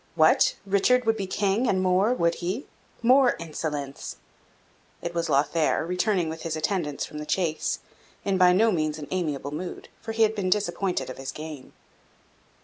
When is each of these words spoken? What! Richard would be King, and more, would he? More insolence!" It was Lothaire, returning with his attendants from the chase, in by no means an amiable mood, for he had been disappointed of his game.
What! 0.15 0.55
Richard 0.65 1.05
would 1.05 1.15
be 1.15 1.27
King, 1.27 1.67
and 1.67 1.79
more, 1.79 2.11
would 2.11 2.33
he? 2.41 2.65
More 3.03 3.35
insolence!" 3.37 4.15
It 4.99 5.13
was 5.13 5.29
Lothaire, 5.29 5.85
returning 5.85 6.27
with 6.27 6.41
his 6.41 6.55
attendants 6.55 7.05
from 7.05 7.19
the 7.19 7.25
chase, 7.27 7.81
in 8.25 8.39
by 8.39 8.51
no 8.51 8.71
means 8.71 8.97
an 8.97 9.07
amiable 9.11 9.51
mood, 9.53 9.89
for 10.01 10.13
he 10.13 10.23
had 10.23 10.33
been 10.33 10.49
disappointed 10.49 11.11
of 11.11 11.19
his 11.19 11.31
game. 11.31 11.73